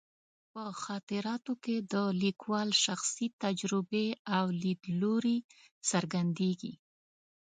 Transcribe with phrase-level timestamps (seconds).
[0.53, 5.37] په خاطراتو کې د لیکوال شخصي تجربې او لیدلوري
[5.89, 6.73] څرګندېږي.